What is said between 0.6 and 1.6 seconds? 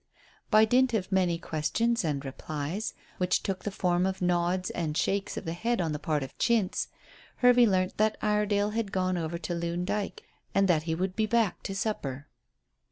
dint of many